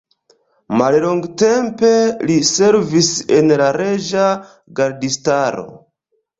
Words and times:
Mallongtempe 0.79 1.91
li 2.31 2.39
servis 2.53 3.11
en 3.39 3.55
la 3.63 3.69
reĝa 3.79 4.27
gardistaro. 4.83 5.71